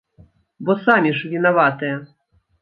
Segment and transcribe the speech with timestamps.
[0.69, 2.01] Бо самі ж вінаватыя!